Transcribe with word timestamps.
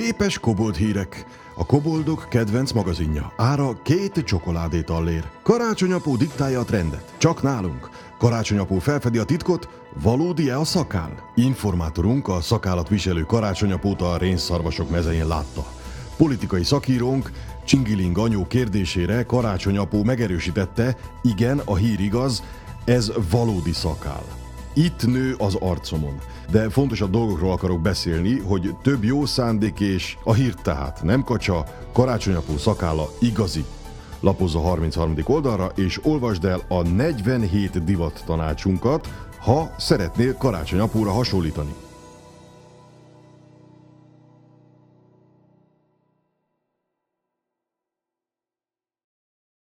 Képes 0.00 0.38
kobold 0.38 0.76
hírek. 0.76 1.26
A 1.54 1.66
koboldok 1.66 2.26
kedvenc 2.30 2.72
magazinja. 2.72 3.32
Ára 3.36 3.82
két 3.82 4.22
csokoládét 4.24 4.90
allér. 4.90 5.24
Karácsonyapó 5.42 6.16
diktálja 6.16 6.60
a 6.60 6.64
trendet. 6.64 7.14
Csak 7.16 7.42
nálunk. 7.42 7.90
Karácsonyapó 8.18 8.78
felfedi 8.78 9.18
a 9.18 9.24
titkot, 9.24 9.68
valódi-e 10.02 10.58
a 10.58 10.64
szakál? 10.64 11.32
Informátorunk 11.34 12.28
a 12.28 12.40
szakállat 12.40 12.88
viselő 12.88 13.22
karácsonyapót 13.22 14.02
a 14.02 14.16
rénszarvasok 14.16 14.90
mezején 14.90 15.26
látta. 15.26 15.66
Politikai 16.16 16.64
szakírónk 16.64 17.30
Csingiling 17.64 18.18
anyó 18.18 18.46
kérdésére 18.46 19.22
karácsonyapó 19.22 20.02
megerősítette, 20.02 20.96
igen, 21.22 21.60
a 21.64 21.76
hír 21.76 22.00
igaz, 22.00 22.42
ez 22.84 23.12
valódi 23.30 23.72
szakál. 23.72 24.24
Itt 24.78 25.06
nő 25.06 25.34
az 25.38 25.54
arcomon. 25.54 26.20
De 26.50 26.70
fontosabb 26.70 27.10
dolgokról 27.10 27.52
akarok 27.52 27.80
beszélni, 27.80 28.38
hogy 28.38 28.74
több 28.82 29.04
jó 29.04 29.26
szándék 29.26 29.80
és 29.80 30.16
a 30.24 30.32
hír 30.32 30.54
tehát 30.54 31.02
nem 31.02 31.22
kacsa, 31.22 31.64
karácsonyapó 31.92 32.56
szakálla 32.56 33.08
igazi. 33.20 33.64
Lapozz 34.20 34.54
a 34.54 34.60
33. 34.60 35.14
oldalra, 35.24 35.70
és 35.74 36.04
olvasd 36.04 36.44
el 36.44 36.60
a 36.68 36.82
47 36.82 37.84
divat 37.84 38.22
tanácsunkat, 38.26 39.08
ha 39.38 39.74
szeretnél 39.78 40.34
karácsonyapóra 40.34 41.10
hasonlítani. 41.10 41.74